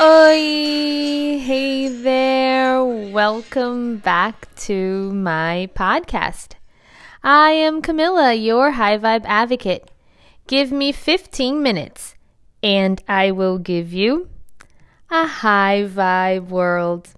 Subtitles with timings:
[0.00, 1.38] Oi!
[1.40, 2.84] Hey there!
[2.84, 6.54] Welcome back to my podcast.
[7.24, 9.90] I am Camilla, your high vibe advocate.
[10.46, 12.14] Give me 15 minutes
[12.62, 14.28] and I will give you
[15.10, 17.14] a high vibe world.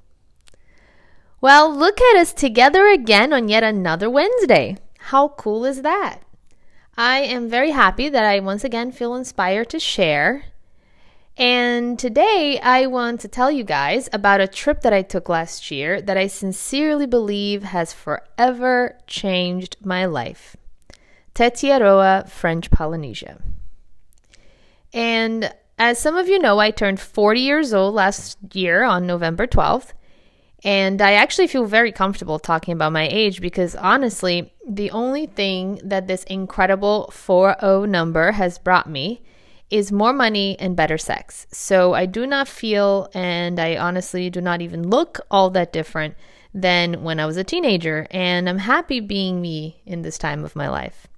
[1.44, 4.78] Well, look at us together again on yet another Wednesday.
[4.98, 6.20] How cool is that?
[6.96, 10.46] I am very happy that I once again feel inspired to share.
[11.36, 15.70] And today I want to tell you guys about a trip that I took last
[15.70, 20.56] year that I sincerely believe has forever changed my life.
[21.34, 23.42] Tetiaroa, French Polynesia.
[24.94, 29.46] And as some of you know, I turned 40 years old last year on November
[29.46, 29.92] 12th.
[30.64, 35.78] And I actually feel very comfortable talking about my age because honestly, the only thing
[35.84, 39.22] that this incredible 40 number has brought me
[39.68, 41.46] is more money and better sex.
[41.50, 46.14] So I do not feel, and I honestly do not even look all that different
[46.54, 48.06] than when I was a teenager.
[48.10, 51.08] And I'm happy being me in this time of my life.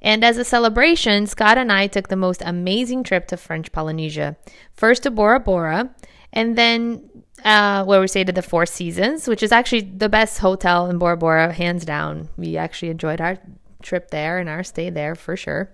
[0.00, 4.36] And as a celebration, Scott and I took the most amazing trip to French Polynesia.
[4.74, 5.90] First to Bora Bora,
[6.32, 7.08] and then
[7.44, 10.98] uh, where we stayed at the Four Seasons, which is actually the best hotel in
[10.98, 12.28] Bora Bora, hands down.
[12.36, 13.38] We actually enjoyed our
[13.82, 15.70] trip there and our stay there for sure.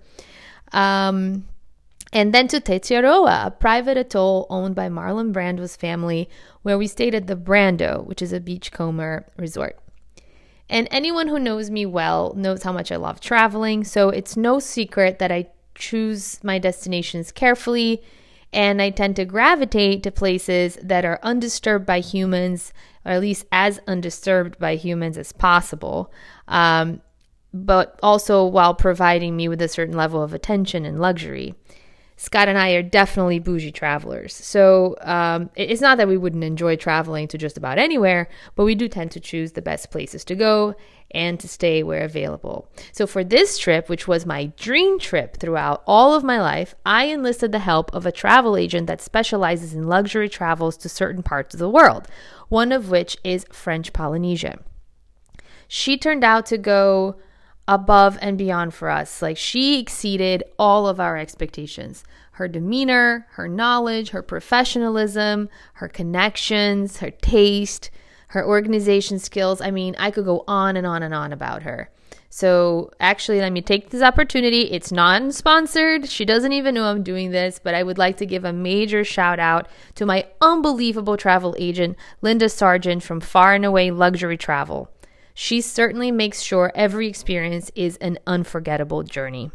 [0.71, 1.45] Um,
[2.11, 6.29] and then to Tetiaroa, a private atoll owned by Marlon Brando's family,
[6.61, 9.79] where we stayed at the Brando, which is a beachcomber resort.
[10.69, 14.59] And anyone who knows me well knows how much I love traveling, so it's no
[14.59, 18.03] secret that I choose my destinations carefully
[18.53, 22.73] and I tend to gravitate to places that are undisturbed by humans,
[23.05, 26.11] or at least as undisturbed by humans as possible,
[26.47, 27.01] um,
[27.53, 31.55] but also while providing me with a certain level of attention and luxury.
[32.15, 34.35] Scott and I are definitely bougie travelers.
[34.35, 38.75] So um, it's not that we wouldn't enjoy traveling to just about anywhere, but we
[38.75, 40.75] do tend to choose the best places to go
[41.11, 42.67] and to stay where available.
[42.91, 47.05] So for this trip, which was my dream trip throughout all of my life, I
[47.05, 51.53] enlisted the help of a travel agent that specializes in luxury travels to certain parts
[51.53, 52.07] of the world,
[52.49, 54.59] one of which is French Polynesia.
[55.67, 57.15] She turned out to go
[57.67, 59.21] above and beyond for us.
[59.21, 62.03] Like she exceeded all of our expectations.
[62.33, 67.91] Her demeanor, her knowledge, her professionalism, her connections, her taste,
[68.29, 69.61] her organization skills.
[69.61, 71.89] I mean, I could go on and on and on about her.
[72.35, 74.71] So, actually, let me take this opportunity.
[74.71, 76.09] It's non sponsored.
[76.09, 79.03] She doesn't even know I'm doing this, but I would like to give a major
[79.03, 84.89] shout out to my unbelievable travel agent, Linda Sargent from Far and Away Luxury Travel.
[85.33, 89.51] She certainly makes sure every experience is an unforgettable journey.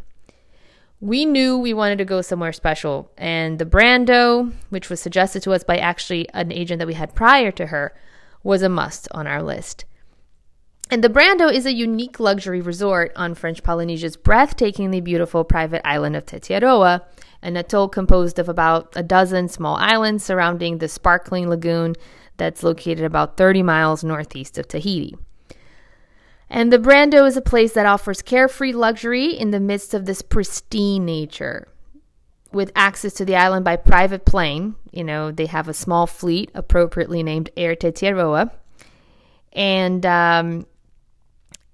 [1.01, 5.53] We knew we wanted to go somewhere special, and the Brando, which was suggested to
[5.53, 7.95] us by actually an agent that we had prior to her,
[8.43, 9.85] was a must on our list.
[10.91, 16.17] And the Brando is a unique luxury resort on French Polynesia's breathtakingly beautiful private island
[16.17, 17.03] of Tetiaroa,
[17.41, 21.95] an atoll composed of about a dozen small islands surrounding the sparkling lagoon
[22.35, 25.15] that's located about 30 miles northeast of Tahiti.
[26.49, 30.21] And the Brando is a place that offers carefree luxury in the midst of this
[30.21, 31.67] pristine nature.
[32.51, 36.49] With access to the island by private plane, you know, they have a small fleet
[36.55, 38.51] appropriately named Air Tetiaroa.
[39.53, 40.65] And um,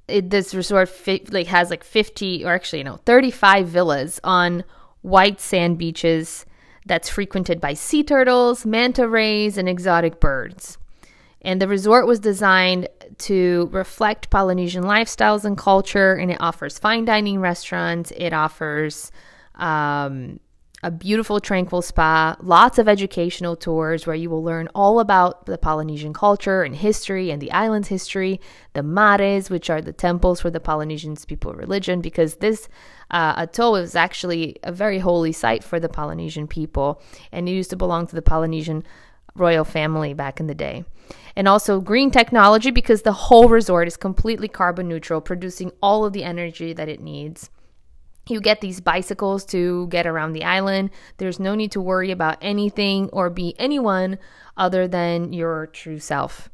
[0.09, 4.65] it, this resort fi- like has like 50 or actually, you know, 35 villas on
[5.01, 6.45] white sand beaches
[6.85, 10.77] that's frequented by sea turtles, manta rays, and exotic birds.
[11.45, 12.89] And the resort was designed
[13.19, 18.11] to reflect Polynesian lifestyles and culture, and it offers fine dining restaurants.
[18.17, 19.11] It offers
[19.53, 20.39] um,
[20.81, 25.57] a beautiful, tranquil spa, lots of educational tours where you will learn all about the
[25.59, 28.41] Polynesian culture and history and the island's history,
[28.73, 32.67] the mares, which are the temples for the Polynesian people religion, because this
[33.11, 37.69] uh, atoll is actually a very holy site for the Polynesian people, and it used
[37.69, 38.83] to belong to the Polynesian
[39.35, 40.85] royal family back in the day
[41.35, 46.13] and also green technology because the whole resort is completely carbon neutral, producing all of
[46.13, 47.49] the energy that it needs.
[48.27, 50.89] You get these bicycles to get around the island.
[51.17, 54.17] There's no need to worry about anything or be anyone
[54.57, 56.49] other than your true self.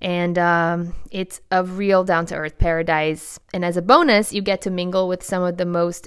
[0.00, 3.40] And um, it's a real down to earth paradise.
[3.52, 6.06] And as a bonus, you get to mingle with some of the most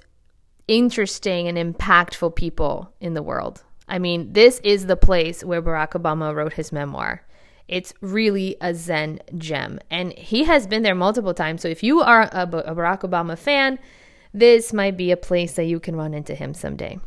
[0.67, 3.63] interesting and impactful people in the world.
[3.89, 7.23] I mean, this is the place where Barack Obama wrote his memoir.
[7.67, 9.79] It's really a Zen gem.
[9.91, 11.61] And he has been there multiple times.
[11.61, 13.79] So if you are a, a Barack Obama fan,
[14.33, 16.99] this might be a place that you can run into him someday.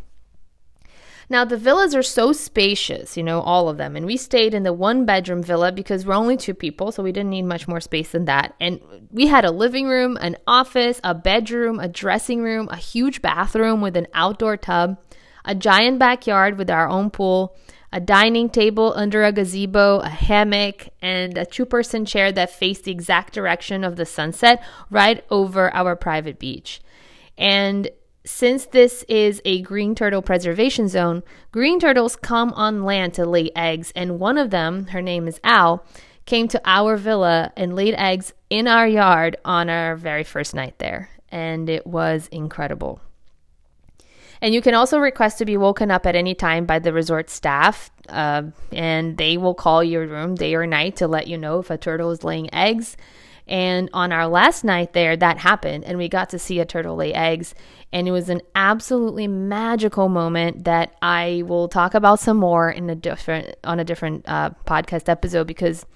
[1.28, 3.96] Now, the villas are so spacious, you know, all of them.
[3.96, 7.12] And we stayed in the one bedroom villa because we're only two people, so we
[7.12, 8.54] didn't need much more space than that.
[8.60, 8.80] And
[9.10, 13.80] we had a living room, an office, a bedroom, a dressing room, a huge bathroom
[13.80, 14.98] with an outdoor tub,
[15.44, 17.56] a giant backyard with our own pool,
[17.92, 22.84] a dining table under a gazebo, a hammock, and a two person chair that faced
[22.84, 26.80] the exact direction of the sunset right over our private beach.
[27.36, 27.90] And
[28.24, 33.50] since this is a green turtle preservation zone, green turtles come on land to lay
[33.56, 35.84] eggs, and one of them, her name is Al,
[36.24, 40.78] came to our villa and laid eggs in our yard on our very first night
[40.78, 41.10] there.
[41.30, 43.00] And it was incredible.
[44.42, 47.30] And you can also request to be woken up at any time by the resort
[47.30, 48.42] staff, uh,
[48.72, 51.78] and they will call your room day or night to let you know if a
[51.78, 52.96] turtle is laying eggs.
[53.46, 56.96] And on our last night there, that happened, and we got to see a turtle
[56.96, 57.54] lay eggs.
[57.92, 62.90] And it was an absolutely magical moment that I will talk about some more in
[62.90, 65.86] a different on a different uh, podcast episode because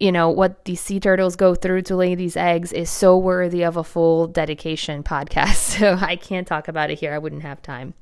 [0.00, 3.62] you know what these sea turtles go through to lay these eggs is so worthy
[3.62, 5.50] of a full dedication podcast.
[5.80, 7.94] So I can't talk about it here; I wouldn't have time.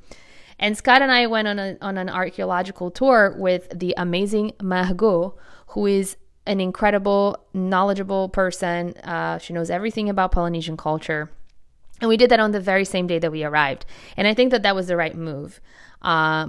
[0.59, 5.37] And Scott and I went on a on an archaeological tour with the amazing Margot,
[5.69, 6.17] who is
[6.47, 8.95] an incredible, knowledgeable person.
[8.99, 11.31] Uh, she knows everything about Polynesian culture.
[12.01, 13.85] And we did that on the very same day that we arrived.
[14.17, 15.61] And I think that that was the right move.
[16.01, 16.47] Uh,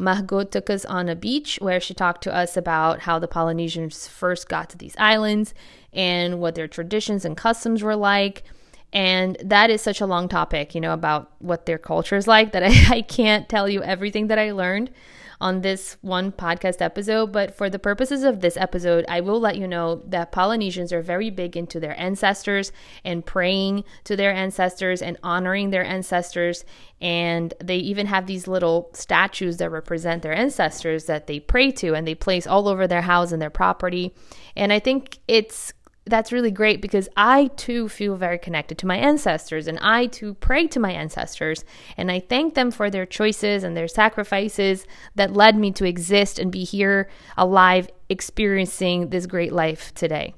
[0.52, 4.48] took us on a beach where she talked to us about how the Polynesians first
[4.48, 5.54] got to these islands
[5.94, 8.44] and what their traditions and customs were like.
[8.92, 12.52] And that is such a long topic, you know, about what their culture is like
[12.52, 14.92] that I, I can't tell you everything that I learned
[15.42, 19.58] on this one podcast episode, but for the purposes of this episode, I will let
[19.58, 22.72] you know that Polynesians are very big into their ancestors
[23.06, 26.66] and praying to their ancestors and honoring their ancestors.
[27.00, 31.94] And they even have these little statues that represent their ancestors that they pray to
[31.94, 34.14] and they place all over their house and their property.
[34.58, 35.74] And I think it's
[36.10, 40.34] that's really great because I too feel very connected to my ancestors and I too
[40.36, 41.64] pray to my ancestors
[41.98, 44.86] and I thank them for their choices and their sacrifices
[45.16, 50.34] that led me to exist and be here alive experiencing this great life today.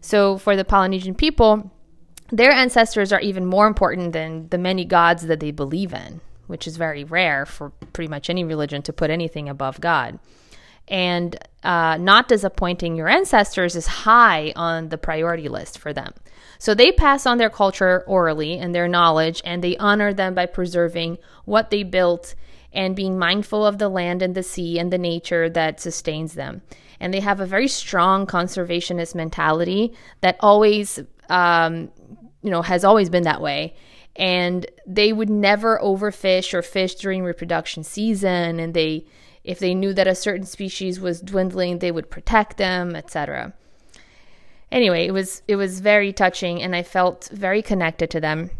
[0.00, 1.70] So for the Polynesian people,
[2.30, 6.66] their ancestors are even more important than the many gods that they believe in, which
[6.66, 10.18] is very rare for pretty much any religion to put anything above God
[10.88, 16.12] and uh, not disappointing your ancestors is high on the priority list for them.
[16.58, 20.46] So they pass on their culture orally and their knowledge, and they honor them by
[20.46, 22.34] preserving what they built
[22.72, 26.62] and being mindful of the land and the sea and the nature that sustains them.
[27.00, 31.00] And they have a very strong conservationist mentality that always,
[31.30, 31.90] um,
[32.42, 33.74] you know, has always been that way
[34.18, 39.06] and they would never overfish or fish during reproduction season and they
[39.48, 43.54] if they knew that a certain species was dwindling, they would protect them, etc.
[44.70, 48.50] Anyway, it was it was very touching, and I felt very connected to them.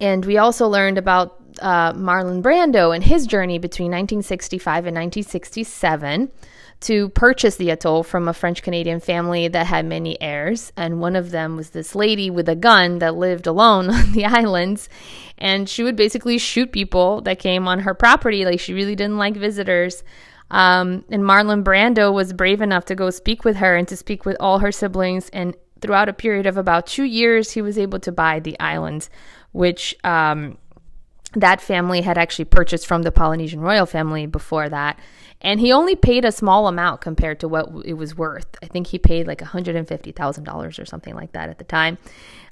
[0.00, 6.32] And we also learned about uh, Marlon Brando and his journey between 1965 and 1967
[6.80, 10.72] to purchase the atoll from a French Canadian family that had many heirs.
[10.76, 14.24] And one of them was this lady with a gun that lived alone on the
[14.24, 14.88] islands.
[15.36, 18.44] And she would basically shoot people that came on her property.
[18.44, 20.02] Like she really didn't like visitors.
[20.50, 24.24] Um, and Marlon Brando was brave enough to go speak with her and to speak
[24.24, 25.28] with all her siblings.
[25.30, 29.10] And throughout a period of about two years, he was able to buy the islands,
[29.52, 30.56] which um,
[31.34, 34.98] that family had actually purchased from the Polynesian royal family before that.
[35.40, 38.46] And he only paid a small amount compared to what it was worth.
[38.62, 41.98] I think he paid like $150,000 or something like that at the time,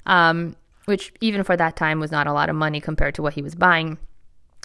[0.05, 0.55] um,
[0.85, 3.41] which even for that time was not a lot of money compared to what he
[3.41, 3.97] was buying.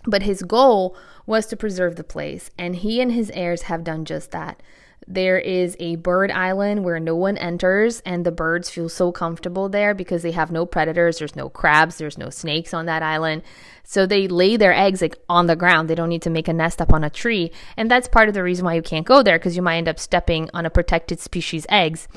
[0.06, 4.04] But his goal was to preserve the place, and he and his heirs have done
[4.04, 4.62] just that.
[5.06, 9.68] There is a bird island where no one enters, and the birds feel so comfortable
[9.68, 11.18] there because they have no predators.
[11.18, 13.42] There's no crabs, there's no snakes on that island.
[13.82, 15.88] So they lay their eggs like on the ground.
[15.90, 17.50] They don't need to make a nest up on a tree.
[17.76, 19.88] And that's part of the reason why you can't go there because you might end
[19.88, 22.08] up stepping on a protected species eggs.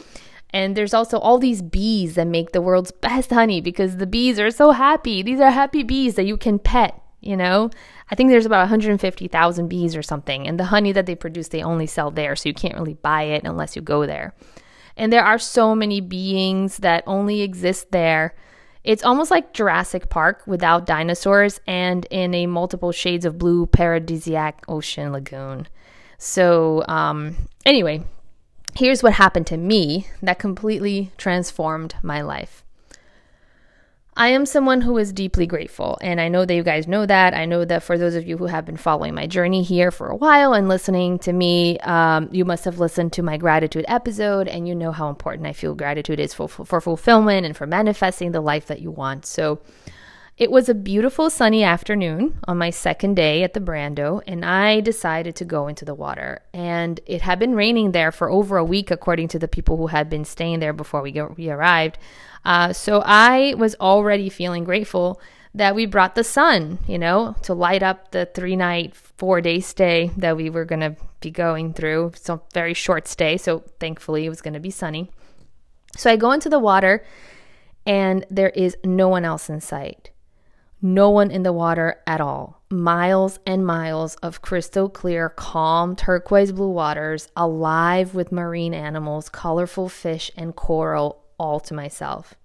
[0.51, 4.39] And there's also all these bees that make the world's best honey because the bees
[4.39, 5.21] are so happy.
[5.21, 7.69] These are happy bees that you can pet, you know?
[8.09, 11.63] I think there's about 150,000 bees or something, and the honey that they produce, they
[11.63, 14.33] only sell there, so you can't really buy it unless you go there.
[14.95, 18.35] And there are so many beings that only exist there.
[18.83, 24.53] It's almost like Jurassic Park without dinosaurs and in a multiple shades of blue paradisiac
[24.67, 25.67] ocean lagoon.
[26.17, 28.03] So, um, anyway,
[28.75, 32.63] here's what happened to me that completely transformed my life.
[34.19, 37.35] I am someone who is deeply grateful, and I know that you guys know that.
[37.35, 40.07] I know that for those of you who have been following my journey here for
[40.07, 44.47] a while and listening to me, um, you must have listened to my gratitude episode,
[44.47, 48.31] and you know how important I feel gratitude is for, for fulfillment and for manifesting
[48.31, 49.27] the life that you want.
[49.27, 49.59] So,
[50.35, 54.81] it was a beautiful sunny afternoon on my second day at the Brando, and I
[54.81, 56.43] decided to go into the water.
[56.53, 59.87] And it had been raining there for over a week, according to the people who
[59.87, 61.97] had been staying there before we, we arrived.
[62.47, 65.19] Uh, so I was already feeling grateful
[65.53, 69.59] that we brought the sun, you know, to light up the three night, four day
[69.59, 72.07] stay that we were going to be going through.
[72.15, 73.35] It's a very short stay.
[73.35, 75.11] So, thankfully, it was going to be sunny.
[75.97, 77.05] So, I go into the water,
[77.85, 80.11] and there is no one else in sight
[80.81, 82.61] no one in the water at all.
[82.69, 89.89] Miles and miles of crystal clear, calm, turquoise blue waters, alive with marine animals, colorful
[89.89, 92.35] fish, and coral, all to myself.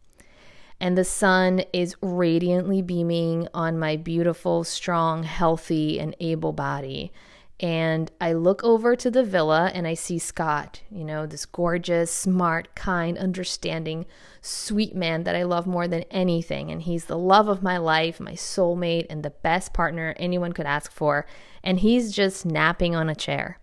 [0.80, 7.12] And the sun is radiantly beaming on my beautiful, strong, healthy, and able body.
[7.61, 12.11] And I look over to the villa and I see Scott, you know, this gorgeous,
[12.11, 14.06] smart, kind, understanding,
[14.40, 16.72] sweet man that I love more than anything.
[16.72, 20.66] And he's the love of my life, my soulmate, and the best partner anyone could
[20.66, 21.25] ask for.
[21.62, 23.61] And he's just napping on a chair.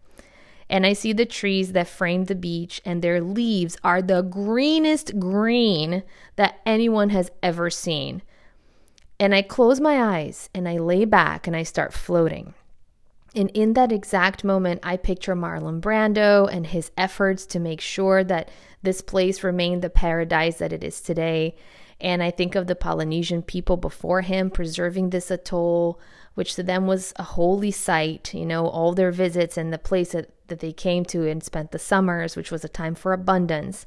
[0.69, 5.19] And I see the trees that frame the beach, and their leaves are the greenest
[5.19, 6.03] green
[6.35, 8.21] that anyone has ever seen.
[9.19, 12.53] And I close my eyes and I lay back and I start floating.
[13.35, 18.23] And in that exact moment, I picture Marlon Brando and his efforts to make sure
[18.23, 18.49] that
[18.81, 21.55] this place remained the paradise that it is today.
[21.99, 25.99] And I think of the Polynesian people before him preserving this atoll,
[26.33, 30.13] which to them was a holy site, you know, all their visits and the place
[30.13, 33.85] that, that they came to and spent the summers, which was a time for abundance.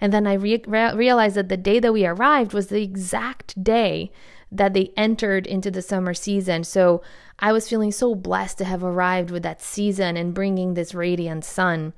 [0.00, 3.62] And then I re- re- realized that the day that we arrived was the exact
[3.62, 4.10] day
[4.50, 6.64] that they entered into the summer season.
[6.64, 7.02] So
[7.38, 11.44] I was feeling so blessed to have arrived with that season and bringing this radiant
[11.44, 11.94] sun.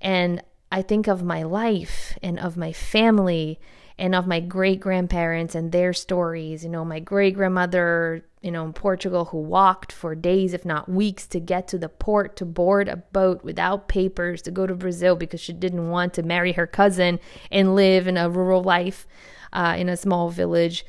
[0.00, 3.60] And I think of my life and of my family
[3.98, 6.64] and of my great grandparents and their stories.
[6.64, 10.88] You know, my great grandmother, you know, in Portugal who walked for days, if not
[10.88, 14.74] weeks, to get to the port to board a boat without papers to go to
[14.74, 17.20] Brazil because she didn't want to marry her cousin
[17.50, 19.06] and live in a rural life
[19.52, 20.86] uh, in a small village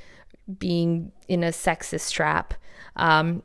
[0.60, 2.53] being in a sexist trap.
[2.96, 3.43] Um,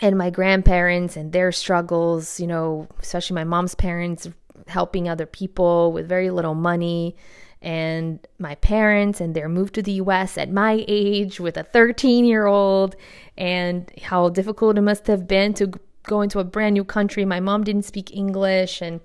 [0.00, 4.28] and my grandparents and their struggles, you know, especially my mom's parents
[4.66, 7.16] helping other people with very little money,
[7.60, 12.24] and my parents and their move to the US at my age with a 13
[12.24, 12.96] year old,
[13.36, 15.72] and how difficult it must have been to
[16.04, 17.24] go into a brand new country.
[17.24, 19.00] My mom didn't speak English, and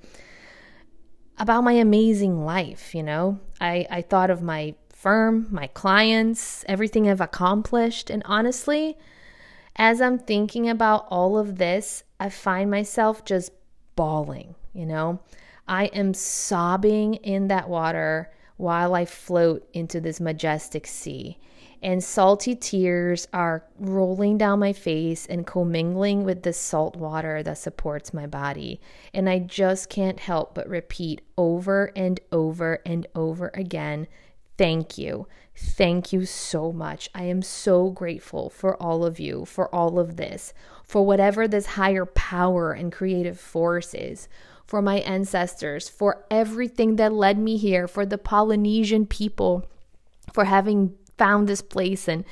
[1.38, 3.40] about my amazing life, you know.
[3.60, 8.10] I, I thought of my firm, my clients, everything I've accomplished.
[8.10, 8.98] And honestly,
[9.76, 13.52] as I'm thinking about all of this, I find myself just
[13.96, 15.20] bawling, you know?
[15.68, 18.32] I am sobbing in that water
[18.64, 21.38] while I float into this majestic sea.
[21.82, 27.58] And salty tears are rolling down my face and commingling with the salt water that
[27.58, 28.80] supports my body.
[29.14, 34.08] And I just can't help but repeat over and over and over again
[34.58, 35.28] Thank you.
[35.56, 37.10] Thank you so much.
[37.16, 40.54] I am so grateful for all of you, for all of this,
[40.84, 44.28] for whatever this higher power and creative force is,
[44.66, 49.66] for my ancestors, for everything that led me here, for the Polynesian people,
[50.32, 52.24] for having found this place and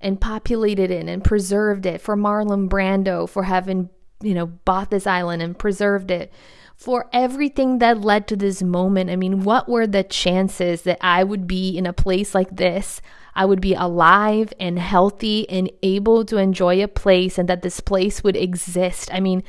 [0.00, 3.90] and populated it and preserved it, for Marlon Brando for having,
[4.22, 6.32] you know, bought this island and preserved it
[6.76, 9.10] for everything that led to this moment.
[9.10, 13.02] I mean, what were the chances that I would be in a place like this?
[13.34, 17.80] I would be alive and healthy and able to enjoy a place and that this
[17.80, 19.12] place would exist.
[19.12, 19.42] I mean,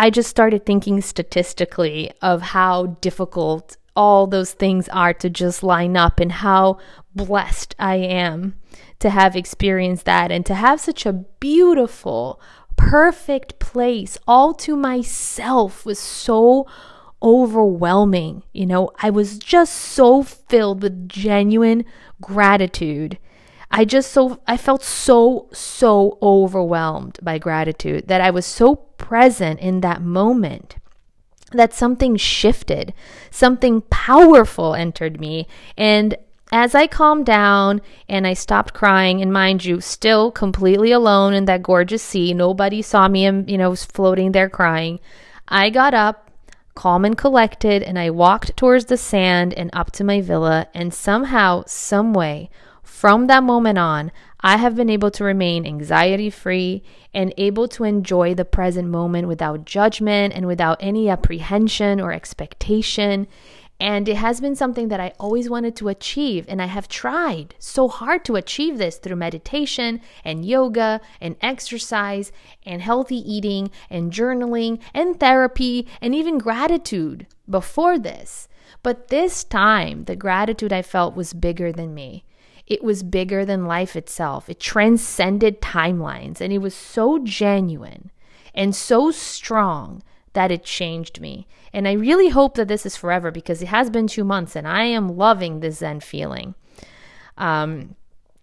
[0.00, 5.96] I just started thinking statistically of how difficult all those things are to just line
[5.96, 6.78] up and how
[7.16, 8.54] blessed I am
[9.00, 12.40] to have experienced that and to have such a beautiful,
[12.76, 16.68] perfect place all to myself was so
[17.20, 18.44] overwhelming.
[18.52, 21.84] You know, I was just so filled with genuine
[22.20, 23.18] gratitude.
[23.70, 29.60] I just so I felt so so overwhelmed by gratitude that I was so present
[29.60, 30.76] in that moment
[31.52, 32.92] that something shifted,
[33.30, 35.46] something powerful entered me
[35.76, 36.16] and
[36.50, 41.44] as I calmed down and I stopped crying, and mind you, still completely alone in
[41.44, 44.98] that gorgeous sea, nobody saw me, and you know, floating there crying.
[45.46, 46.30] I got up,
[46.74, 50.68] calm and collected, and I walked towards the sand and up to my villa.
[50.74, 52.50] And somehow, some way,
[52.88, 56.82] from that moment on, I have been able to remain anxiety free
[57.14, 63.28] and able to enjoy the present moment without judgment and without any apprehension or expectation.
[63.78, 66.44] And it has been something that I always wanted to achieve.
[66.48, 72.32] And I have tried so hard to achieve this through meditation and yoga and exercise
[72.66, 78.48] and healthy eating and journaling and therapy and even gratitude before this.
[78.82, 82.24] But this time, the gratitude I felt was bigger than me.
[82.68, 84.50] It was bigger than life itself.
[84.50, 88.10] It transcended timelines and it was so genuine
[88.54, 90.02] and so strong
[90.34, 91.46] that it changed me.
[91.72, 94.68] And I really hope that this is forever because it has been two months and
[94.68, 96.54] I am loving this Zen feeling.
[97.38, 97.96] Um,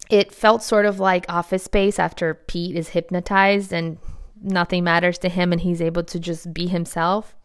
[0.09, 3.99] it felt sort of like office space after Pete is hypnotized and
[4.41, 7.35] nothing matters to him and he's able to just be himself.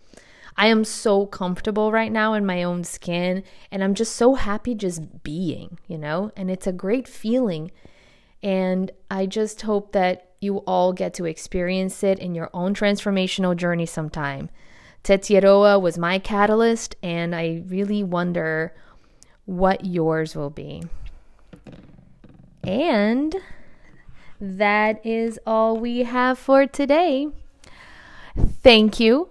[0.61, 4.75] I am so comfortable right now in my own skin and I'm just so happy
[4.75, 6.33] just being, you know?
[6.37, 7.71] And it's a great feeling.
[8.43, 13.57] And I just hope that you all get to experience it in your own transformational
[13.57, 14.51] journey sometime.
[15.03, 18.75] Tetiaroa was my catalyst, and I really wonder
[19.47, 20.83] what yours will be.
[22.63, 23.35] And
[24.39, 27.29] that is all we have for today.
[28.63, 29.31] Thank you